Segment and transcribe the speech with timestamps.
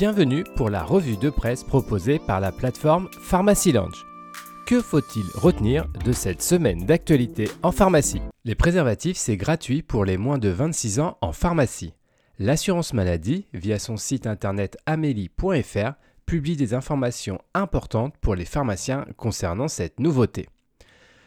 [0.00, 4.06] Bienvenue pour la revue de presse proposée par la plateforme Pharmacy Lounge.
[4.66, 8.22] Que faut-il retenir de cette semaine d'actualité en pharmacie?
[8.46, 11.92] Les préservatifs, c'est gratuit pour les moins de 26 ans en pharmacie.
[12.38, 15.92] L'assurance maladie, via son site internet amélie.fr,
[16.24, 20.48] publie des informations importantes pour les pharmaciens concernant cette nouveauté.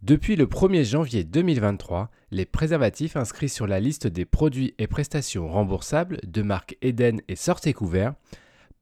[0.00, 5.48] Depuis le 1er janvier 2023, les préservatifs inscrits sur la liste des produits et prestations
[5.48, 8.14] remboursables de marque Eden et Sortez Couvert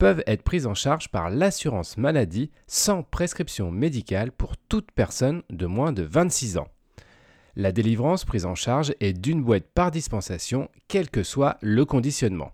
[0.03, 5.67] peuvent être pris en charge par l'assurance maladie sans prescription médicale pour toute personne de
[5.67, 6.67] moins de 26 ans.
[7.55, 12.51] La délivrance prise en charge est d'une boîte par dispensation, quel que soit le conditionnement.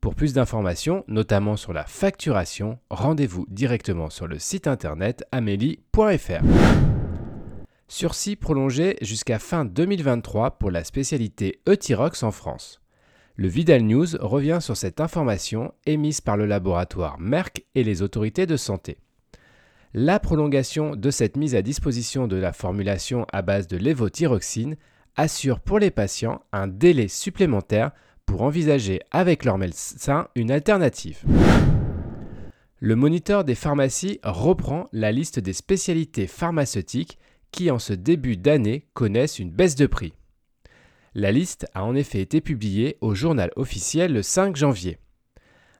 [0.00, 6.42] Pour plus d'informations, notamment sur la facturation, rendez-vous directement sur le site internet amélie.fr.
[7.88, 12.80] Sursis prolongé jusqu'à fin 2023 pour la spécialité Euthyrox en France.
[13.36, 18.46] Le Vidal News revient sur cette information émise par le laboratoire Merck et les autorités
[18.46, 18.96] de santé.
[19.92, 24.76] La prolongation de cette mise à disposition de la formulation à base de lévothyroxine
[25.16, 27.90] assure pour les patients un délai supplémentaire
[28.24, 31.24] pour envisager avec leur médecin une alternative.
[32.78, 37.18] Le moniteur des pharmacies reprend la liste des spécialités pharmaceutiques
[37.50, 40.14] qui en ce début d'année connaissent une baisse de prix.
[41.16, 44.98] La liste a en effet été publiée au journal officiel le 5 janvier.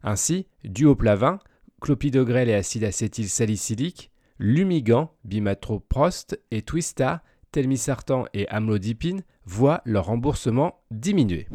[0.04, 1.40] Ainsi, duoplavin,
[1.80, 11.48] clopidogrel et acide acétylsalicylique, Lumigan, bimatroprost et Twista, telmisartan et amlodipine voient leur remboursement diminuer.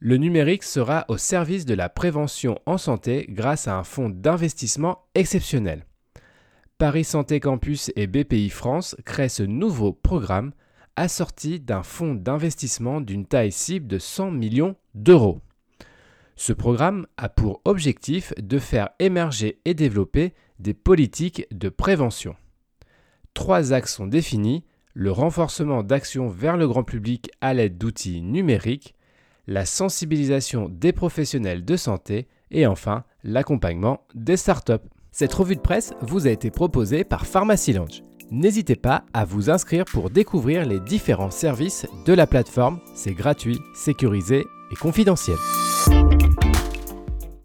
[0.00, 5.04] Le numérique sera au service de la prévention en santé grâce à un fonds d'investissement
[5.14, 5.86] exceptionnel.
[6.76, 10.52] Paris Santé Campus et BPI France créent ce nouveau programme
[10.96, 15.40] assorti d'un fonds d'investissement d'une taille cible de 100 millions d'euros.
[16.36, 22.34] Ce programme a pour objectif de faire émerger et développer des politiques de prévention.
[23.34, 28.94] Trois axes sont définis, le renforcement d'actions vers le grand public à l'aide d'outils numériques,
[29.46, 34.88] la sensibilisation des professionnels de santé et enfin l'accompagnement des startups.
[35.12, 37.74] Cette revue de presse vous a été proposée par Pharmacy.
[38.30, 42.78] N'hésitez pas à vous inscrire pour découvrir les différents services de la plateforme.
[42.94, 45.36] C'est gratuit, sécurisé et confidentiel.